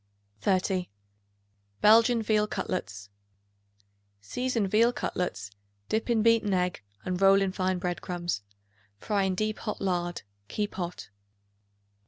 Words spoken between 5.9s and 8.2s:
in beaten egg and roll in fine bread